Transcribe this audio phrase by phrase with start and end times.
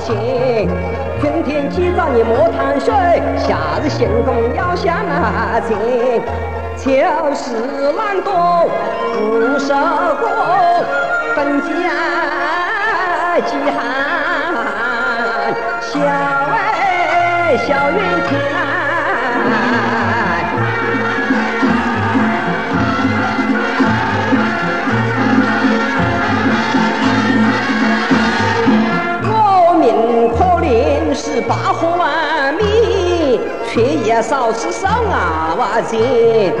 [0.00, 0.68] 得闲。
[1.20, 2.94] 春天起早你莫贪睡，
[3.36, 4.96] 夏日行宫要向
[5.68, 5.76] 前。
[6.76, 6.90] 秋
[7.34, 8.66] 时懒惰
[9.12, 10.24] 不收割，
[11.36, 11.66] 分家
[13.44, 13.78] 饥寒，
[15.82, 17.92] 小哎小雨
[18.28, 18.30] 天。
[31.50, 36.54] 八火万米，却也少吃少啊哇钱。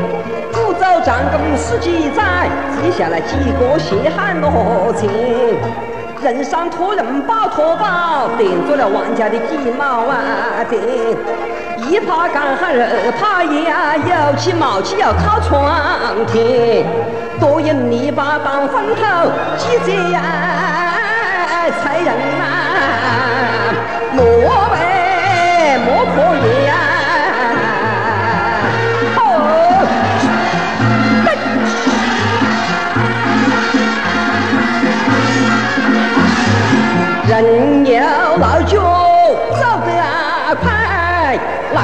[0.52, 5.08] 古走战功史记载，记下来几个血汗罗钱。
[6.20, 10.16] 人上托人保托保，垫住了王家的几毛啊
[10.68, 10.76] 钱。
[11.88, 15.70] 一怕干旱，二怕呀，有气冒气要靠床
[16.26, 16.84] 天。
[17.38, 20.20] 多用泥巴当粪头，几节呀，
[21.80, 22.44] 才人啊！
[24.12, 24.24] 莫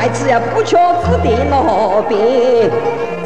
[0.06, 2.70] 来此呀不缺子弟罗边，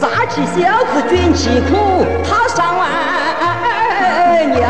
[0.01, 0.63] 扎起袖
[0.95, 4.63] 子卷起裤，踏上万牛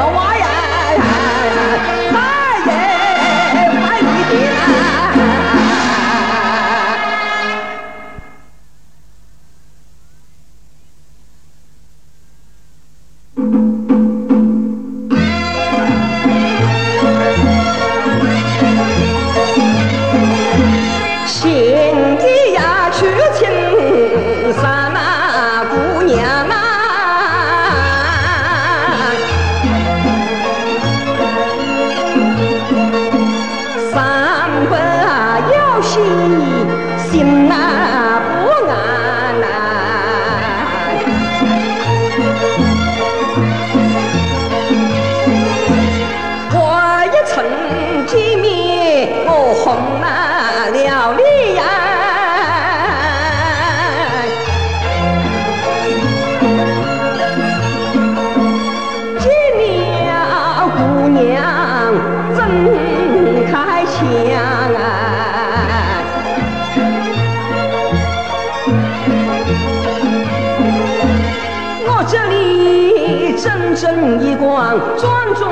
[73.81, 75.51] 正一光桩桩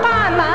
[0.00, 0.46] 大难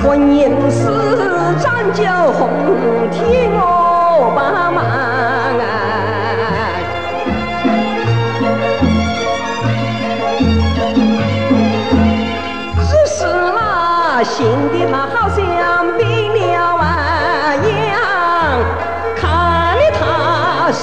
[0.00, 2.48] 婚姻似战叫鸿
[3.10, 3.50] 天
[4.36, 5.35] 八门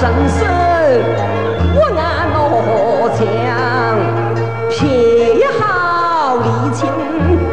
[0.03, 0.38] 人生
[1.75, 2.36] 我爱罗
[3.16, 3.18] 长，
[4.69, 4.75] 撇
[5.47, 5.64] 下
[6.44, 6.81] 李青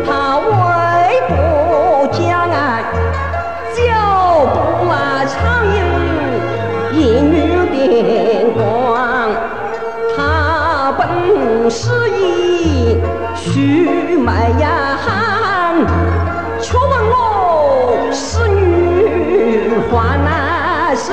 [0.05, 0.09] 他
[0.51, 0.51] 为
[1.29, 1.31] 不
[2.11, 2.19] 江
[2.51, 2.83] 啊，
[3.73, 3.79] 脚
[4.53, 4.57] 步
[4.91, 4.93] 啊
[5.29, 5.33] 苍
[5.71, 5.79] 蝇
[6.91, 7.31] 一扭
[8.51, 8.59] 光。
[10.17, 10.19] 他
[10.99, 12.99] 本是一
[13.37, 14.29] 须眉
[14.59, 15.87] 呀汉，
[16.61, 20.19] 却问我：「是女还？
[20.25, 21.13] 那是。」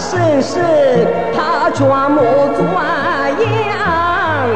[0.00, 0.58] 试试，
[1.30, 2.22] 他装模
[2.56, 2.64] 作
[3.68, 4.48] 样，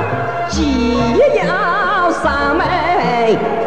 [0.49, 0.97] 既
[1.37, 3.64] 要上门。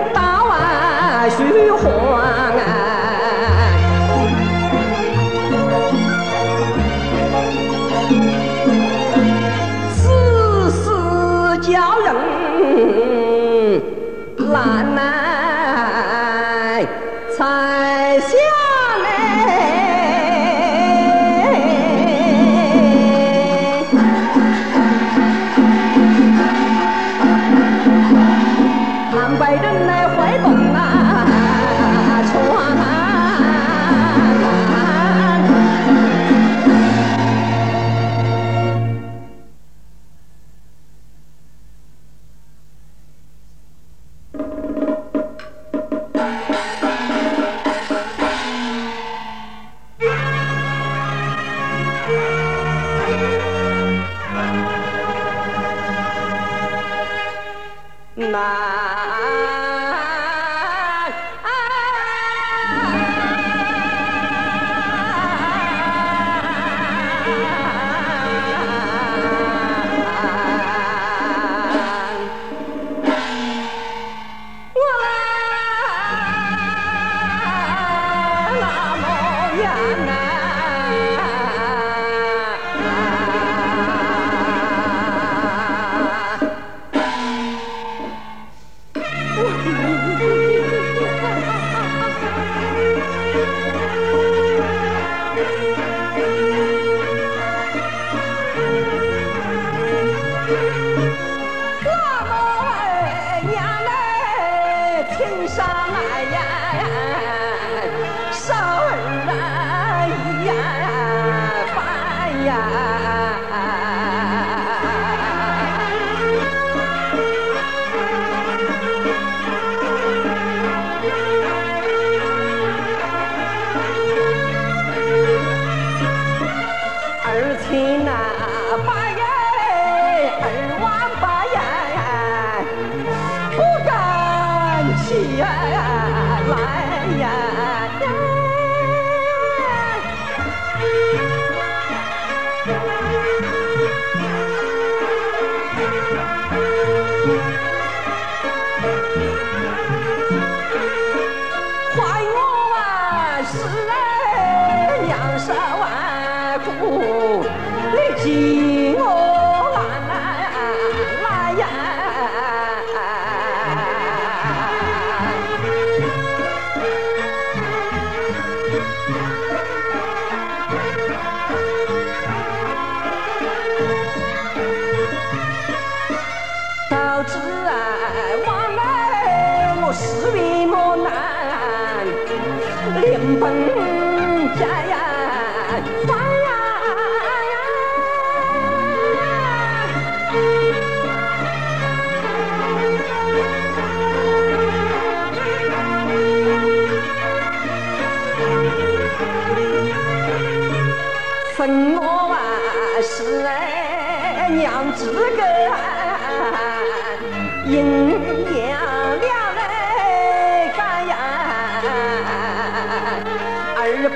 [157.39, 158.56] 娃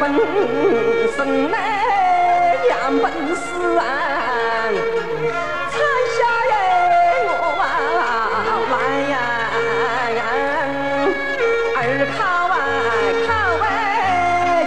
[0.08, 0.14] 呀。
[1.16, 1.56] 生来
[2.70, 2.72] 样
[3.02, 3.06] 本
[3.36, 3.44] 事
[3.78, 3.82] 啊，
[5.70, 5.74] 才
[6.16, 6.20] 下
[6.50, 6.54] 耶
[7.28, 7.62] 我娃
[8.72, 8.74] 来
[9.12, 9.14] 呀，
[11.78, 11.80] 儿
[12.18, 12.56] 考啊
[13.28, 13.30] 考
[13.62, 13.66] 啊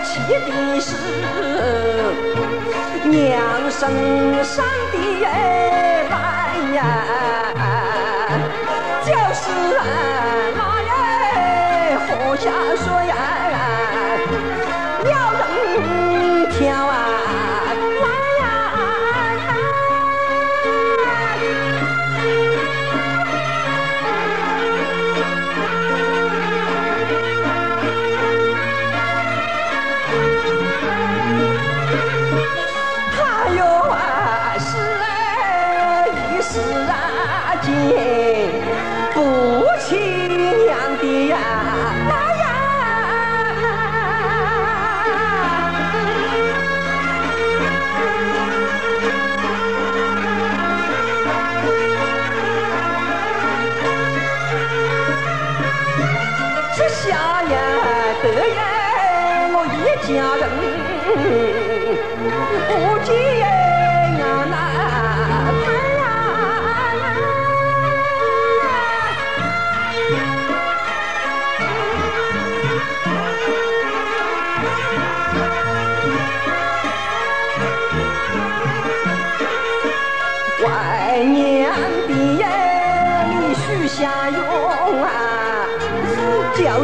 [0.05, 0.09] 气
[0.47, 0.49] 的
[0.81, 0.87] 是
[3.09, 3.13] 娘
[3.71, 3.83] 生
[4.45, 4.55] 上
[4.93, 5.25] 的耶
[6.11, 6.13] 来
[6.77, 6.79] 呀，
[9.05, 9.43] 就是
[9.77, 9.81] 啊
[10.55, 10.59] 那
[10.89, 10.93] 耶
[12.07, 12.45] 喝下
[12.77, 13.13] 水呀。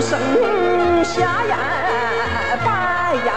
[0.00, 0.18] 生
[1.04, 1.70] 下呀。
[3.26, 3.34] 呀，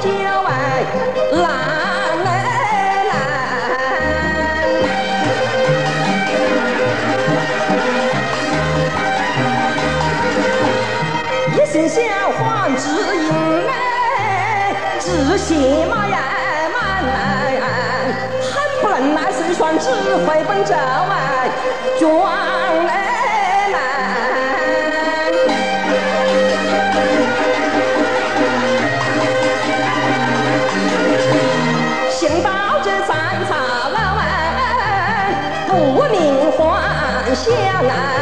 [0.00, 0.08] 叫
[0.44, 0.84] 哎
[1.32, 1.44] 蓝
[2.24, 2.28] 来
[3.10, 3.12] 蓝
[11.52, 11.98] 一心想
[12.32, 12.82] 还志
[13.16, 13.28] 英
[13.68, 13.70] 哎
[15.00, 16.16] 只嫌满哎
[16.72, 16.78] 慢
[18.40, 19.18] 恨不能来
[19.52, 19.86] 双子
[20.26, 21.10] 飞奔在外
[37.82, 38.19] 来。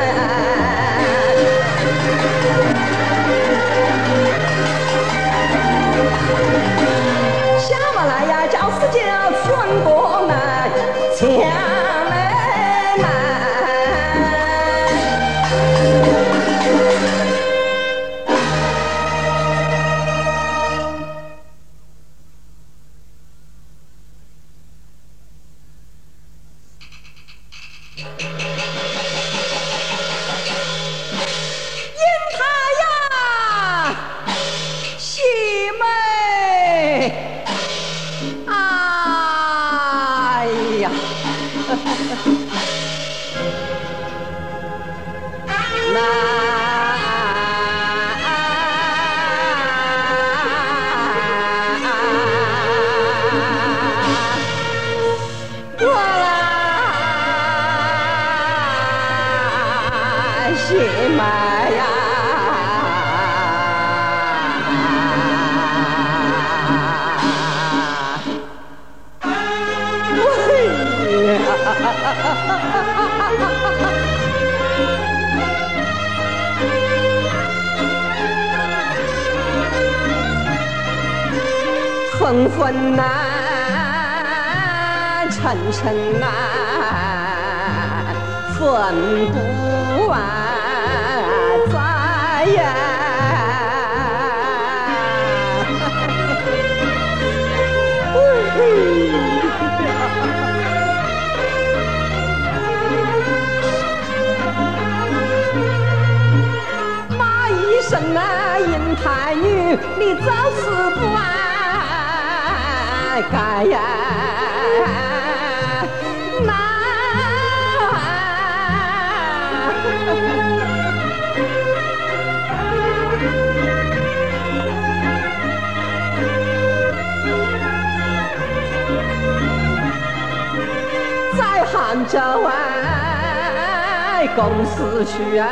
[134.39, 135.43] 公司去。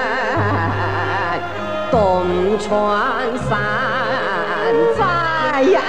[1.91, 2.25] 东
[2.61, 3.59] 川山
[4.97, 5.83] 在呀，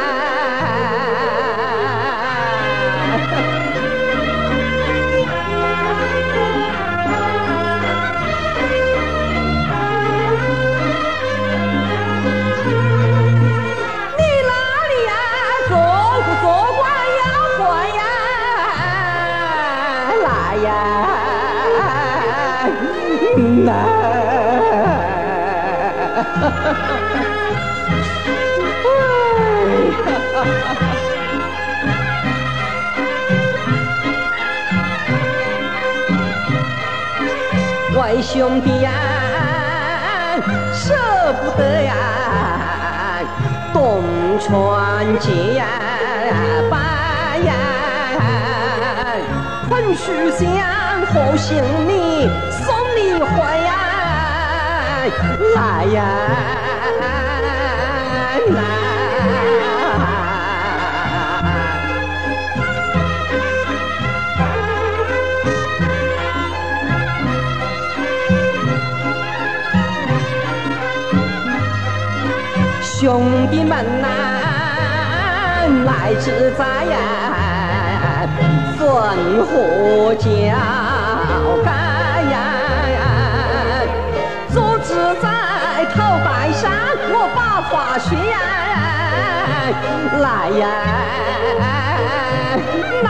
[37.98, 38.92] 为兄弟呀，
[40.74, 40.94] 舍
[41.44, 41.96] 不得呀，
[43.74, 44.04] 东
[44.40, 45.66] 川结呀，
[46.70, 47.56] 拜呀，
[49.68, 50.48] 捆书香
[51.08, 53.57] 和行李送你回。
[55.56, 56.04] 来呀
[58.50, 58.62] 来！
[72.82, 74.08] 兄弟们呐，
[75.86, 76.96] 来自在呀，
[78.78, 78.86] 汾
[79.46, 80.26] 河交
[81.64, 81.87] 干
[87.36, 88.18] 把话说
[90.20, 90.66] 来呀，
[93.04, 93.08] 来！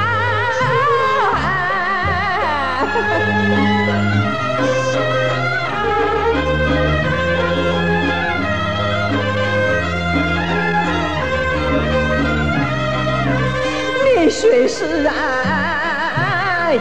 [14.03, 15.12] 你说是啊，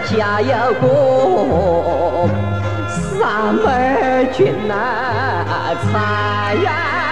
[0.09, 0.85] 家有个。
[2.89, 4.75] 三妹君呐，
[5.83, 6.96] 才呀！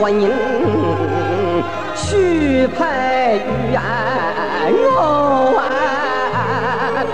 [0.00, 0.30] 欢迎
[1.94, 3.40] 许配
[4.68, 7.04] 于我啊！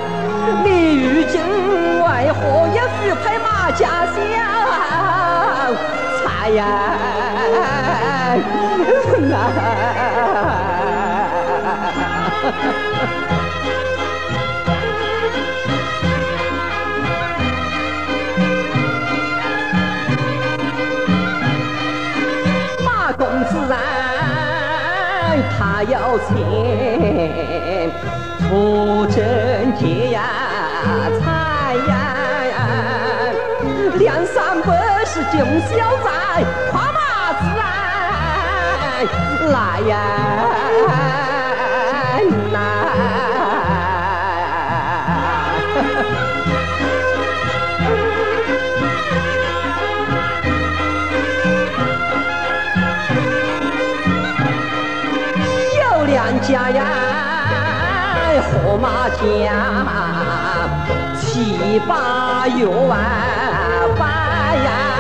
[0.65, 0.69] 你
[1.05, 1.41] 如今
[2.01, 2.41] 为何
[2.75, 4.17] 要许配马家小
[6.25, 6.63] 才呀？
[13.31, 13.35] 他
[29.79, 30.23] 贞节呀，
[31.21, 31.93] 财呀，
[33.99, 36.09] 两三百是穷小子，
[36.71, 37.63] 跨马子啊，
[39.53, 39.97] 来呀！
[58.81, 59.21] 马家，
[61.19, 62.65] 七八月
[63.99, 64.09] 半
[64.65, 64.98] 呀，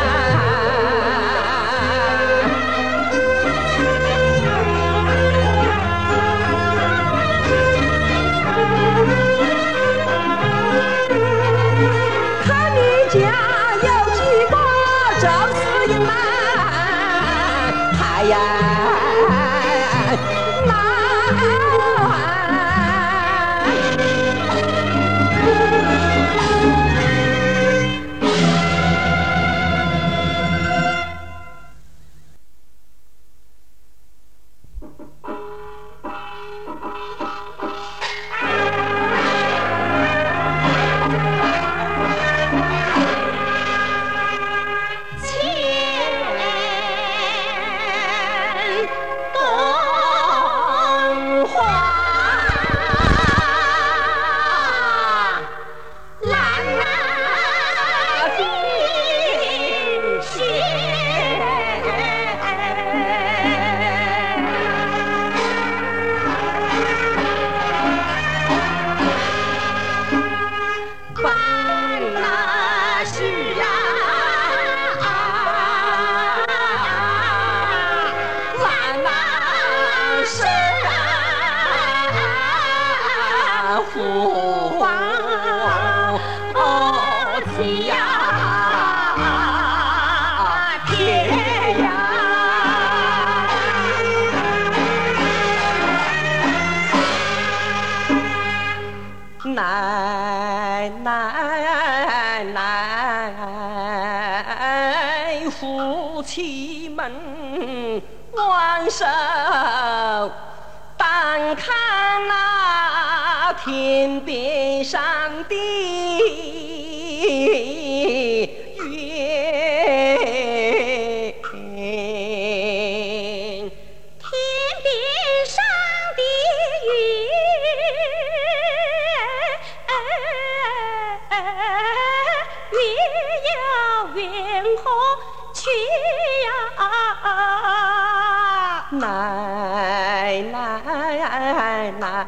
[138.91, 142.25] 奶奶奶，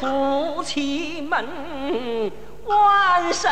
[0.00, 1.46] 夫妻们
[2.66, 3.48] 挽手，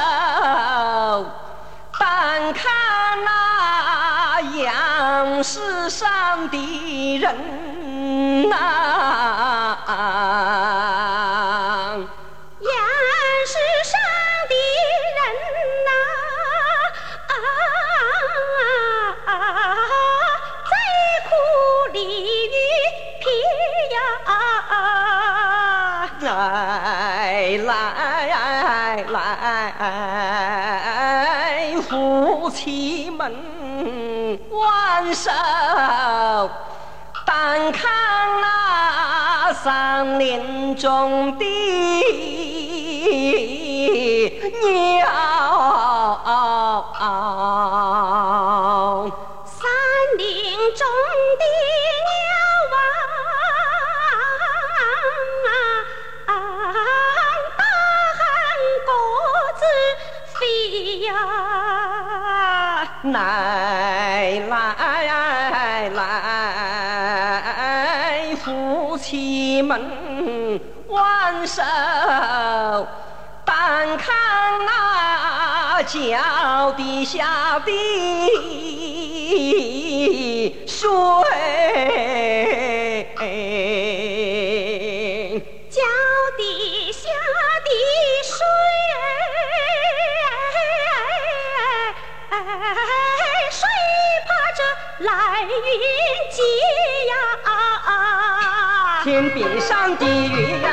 [1.99, 2.73] 但看
[3.25, 10.62] 那阳世上的人呐、阳
[35.23, 35.31] 手，
[37.25, 37.81] 但看
[38.41, 41.45] 那山林中的
[44.65, 45.07] 鸟。
[49.45, 49.61] 山
[50.19, 50.27] 林
[50.75, 50.85] 中
[51.39, 51.43] 的
[52.09, 52.11] 鸟
[56.27, 56.31] 啊，
[57.57, 57.61] 大
[58.19, 58.21] 喊
[58.89, 58.91] 各
[59.61, 59.63] 自
[60.35, 60.37] 飞
[61.07, 61.09] 呀。
[63.05, 63.15] 来
[71.47, 71.63] 手，
[73.45, 74.15] 但看
[74.65, 77.71] 那脚底下的
[80.67, 80.89] 水。
[85.69, 85.81] 脚
[86.37, 87.09] 底下
[87.65, 87.71] 的
[88.25, 88.35] 水，
[93.51, 93.61] 水
[94.27, 94.61] 怕这
[95.05, 95.09] 来
[95.43, 95.49] 云
[96.31, 96.37] 急
[97.09, 97.13] 呀。
[99.05, 100.72] 天边上的月呀，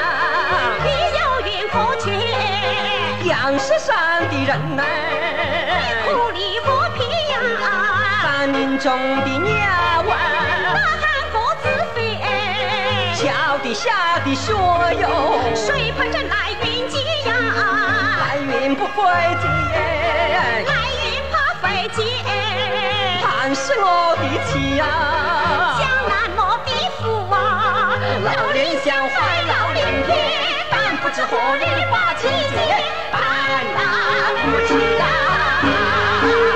[3.50, 3.96] 阳世上
[4.30, 4.84] 的人呐，
[6.06, 7.36] 苦里磨皮呀。
[8.22, 11.98] 山林中的鸟大啊，喊各自飞，
[13.16, 14.52] 桥底下的雪
[15.02, 15.10] 哟，
[15.56, 17.34] 水盼着来云急呀。
[18.20, 19.02] 来云不会
[19.42, 19.48] 接，
[20.68, 22.06] 来云怕飞溅，
[23.40, 24.84] 盼是我的妻呀，
[25.80, 30.14] 江南莫比夫啊，老脸想坏老脸撇，
[30.70, 33.18] 但不知何日把妻接，但
[33.78, 33.80] 那
[34.44, 36.49] 不知啊。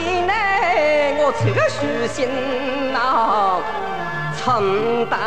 [0.00, 2.16] 今来，我测书信
[2.92, 2.96] 呐，
[4.36, 5.18] 曾到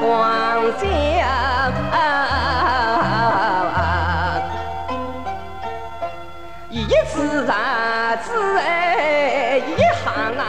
[0.00, 0.04] 黄
[0.80, 0.84] 家，
[6.70, 7.46] 一次日
[8.24, 8.28] 子
[8.58, 10.04] 哎，一行
[10.36, 10.42] 啊，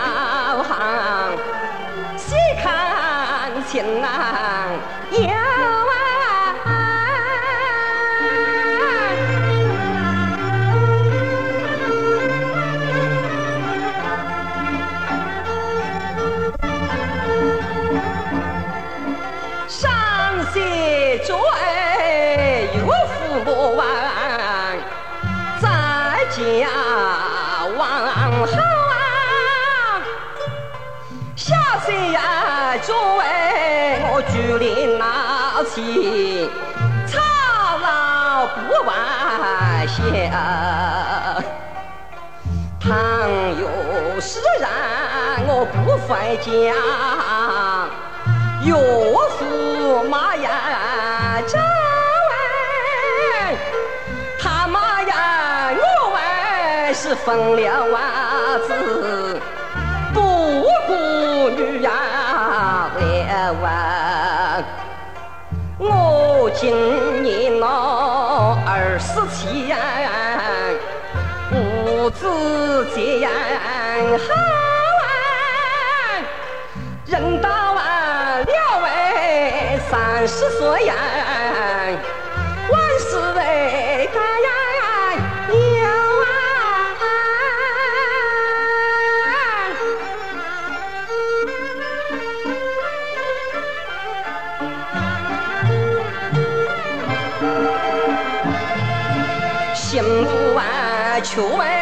[37.05, 37.19] 操
[37.77, 40.03] 劳不完心，
[42.79, 42.87] 倘
[43.59, 43.63] 有
[44.19, 44.67] 事人
[45.47, 45.75] 我不
[46.07, 46.09] 回
[46.41, 46.47] 家，
[48.63, 48.73] 岳
[49.37, 50.45] 父妈呀
[51.45, 51.61] 张
[52.31, 52.33] 伟，
[54.39, 55.13] 他妈呀
[55.77, 55.81] 我
[56.13, 56.15] 问
[56.95, 57.95] 是疯了娃
[58.67, 59.26] 子。
[69.37, 69.77] 妻呀，
[71.53, 73.31] 五子这样
[74.17, 74.33] 好
[75.03, 75.05] 啊，
[77.05, 80.95] 人到啊了为三十岁呀，
[101.37, 101.76] 却来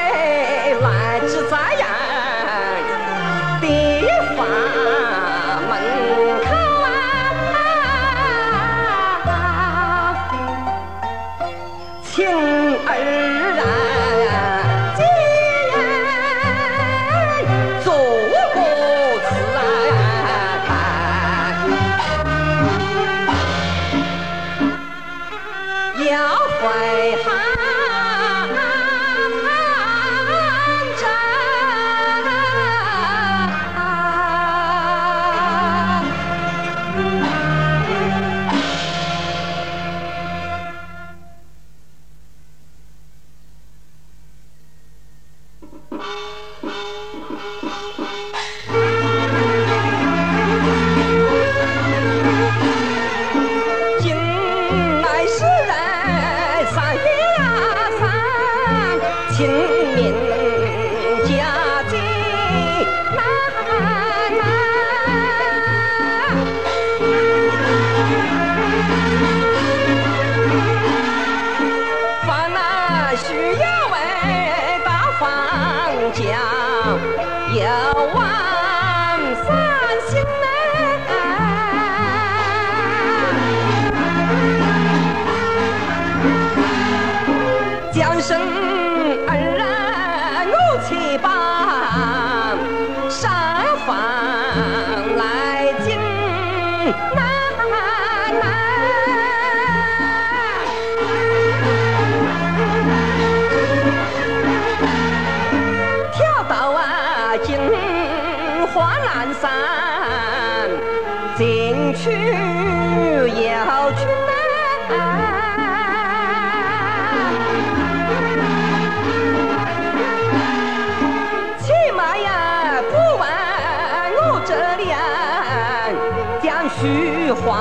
[126.70, 127.56] 虚晃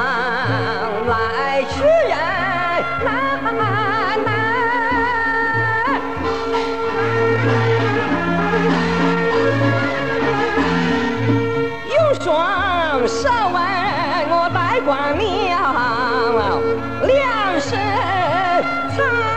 [1.06, 2.16] 来取人，
[3.04, 3.08] 难
[4.24, 4.28] 难，
[11.88, 12.24] 用双
[13.06, 13.56] 手把
[14.30, 14.88] 我背光
[15.18, 15.52] 亮，
[17.06, 17.12] 亮
[17.60, 17.68] 身
[18.96, 19.33] 材。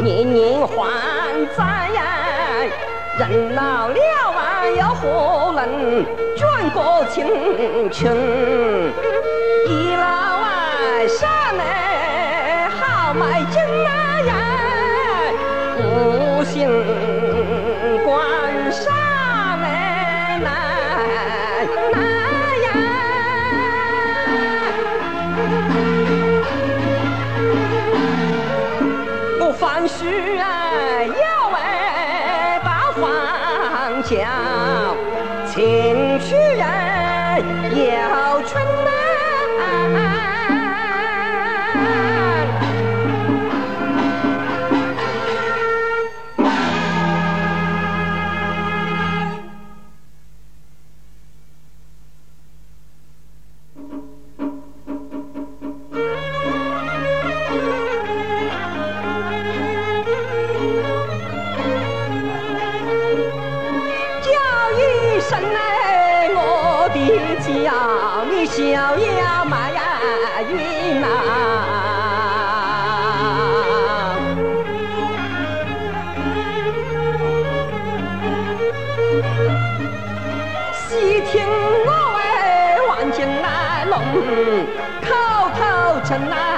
[0.00, 0.74] 年年还
[1.56, 2.00] 在呀。
[3.18, 3.98] 人老了
[4.32, 6.04] 啊，又何能
[6.36, 7.26] 转过青
[7.90, 8.16] 春？
[9.66, 10.48] 一老啊，
[11.08, 13.90] 山哎，好美景啊
[14.26, 14.30] 呀，
[15.78, 16.68] 无心
[29.88, 34.20] 我凡事啊，要哎把方向，
[35.46, 37.40] 情绪哎
[37.72, 38.37] 要
[85.02, 86.57] 口口称那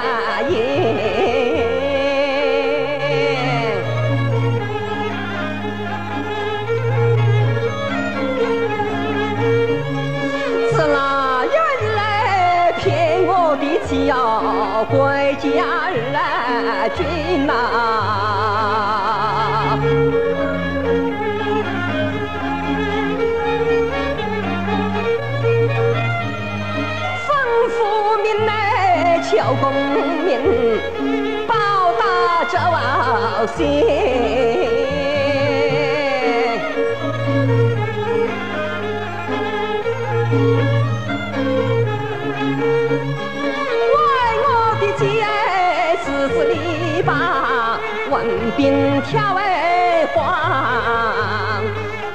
[48.57, 51.63] 兵挑哎黄。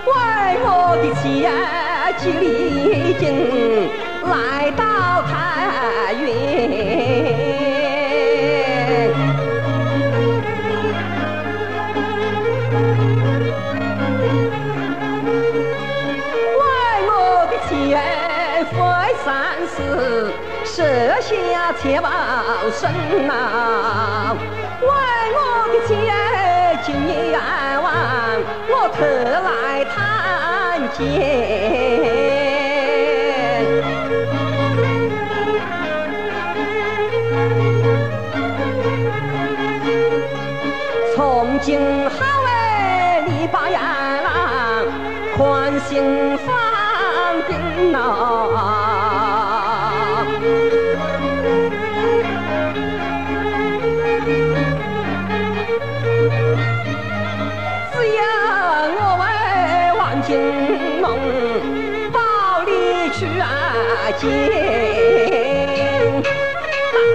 [0.06, 0.12] 为
[0.62, 1.50] 我的姐
[2.18, 3.24] 几里经
[4.28, 6.26] 来到太原。
[19.96, 20.04] 三
[20.62, 20.84] 世，设
[21.22, 22.10] 下妾报
[22.70, 24.36] 身呐。
[24.82, 24.86] 为
[25.32, 25.38] 我
[25.72, 25.90] 的姐
[26.84, 27.40] 今夜愿
[27.82, 27.86] 望，
[28.68, 29.00] 我特
[29.40, 29.48] 来
[29.86, 29.96] 探
[30.92, 31.00] 监。
[41.14, 41.16] 从
[41.60, 41.70] 今
[42.10, 42.16] 后
[42.46, 43.80] 哎，你把呀
[44.22, 44.28] 郎
[45.38, 46.46] 宽心放
[47.48, 47.50] 定
[47.92, 47.96] 呐。
[64.16, 64.24] 啊见。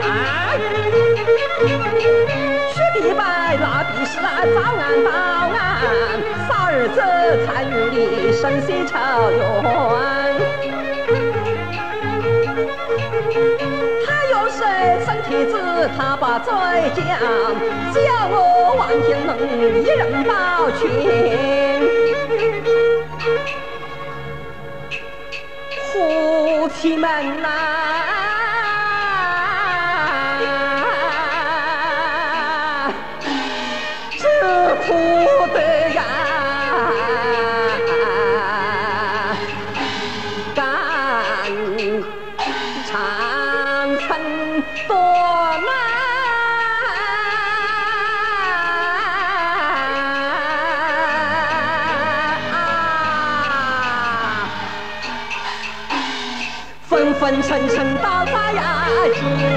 [0.03, 0.53] 啊！
[2.73, 5.57] 雪地白，那必是那早安到安，
[6.47, 6.97] 少儿子
[7.45, 7.97] 参与你
[8.31, 8.93] 生死仇
[9.33, 9.39] 怨。
[14.05, 14.59] 他有谁
[15.03, 15.53] 生天子，
[15.97, 16.49] 他把罪
[16.95, 17.01] 降，
[17.91, 18.35] 只要我
[18.77, 19.29] 王金龙
[19.81, 20.31] 一人保
[20.71, 20.79] 全。
[26.61, 28.10] 夫妻们呐、
[57.31, 59.50] 昏昏沉沉到大呀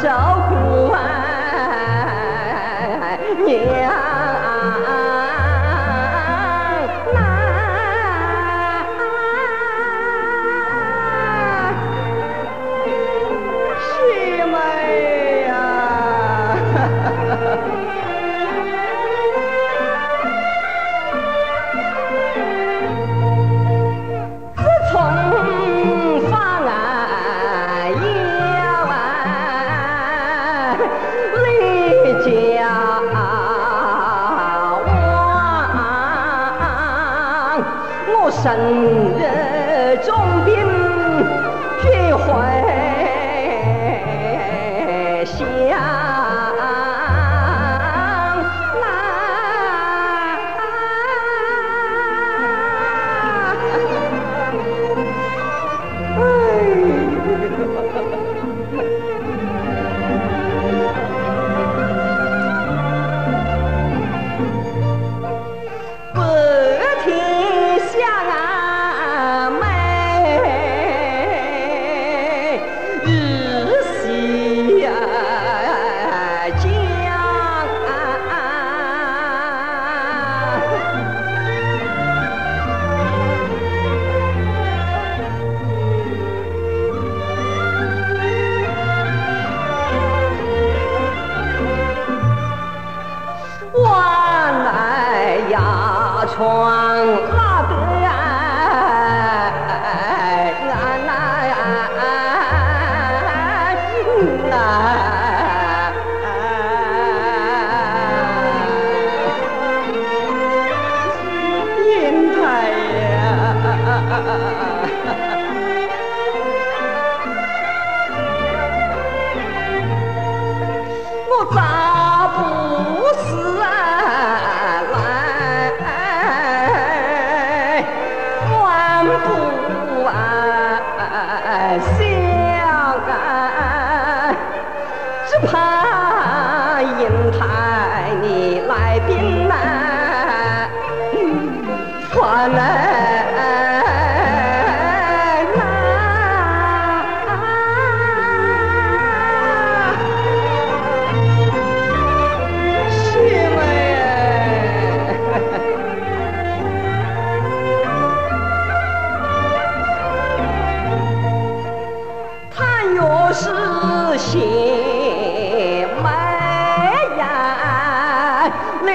[0.00, 1.07] 照顾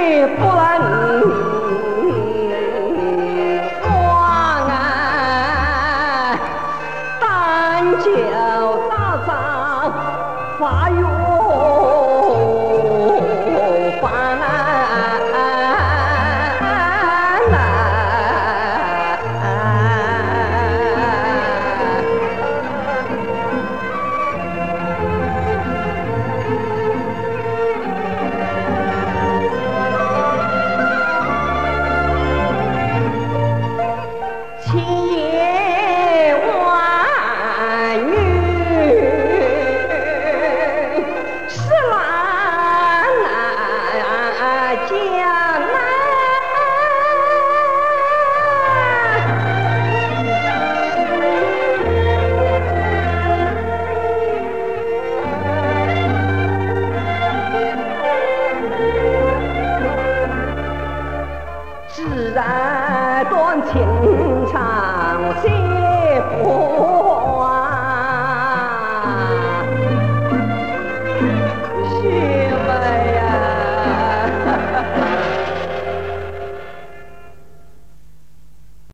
[0.04, 0.53] 情。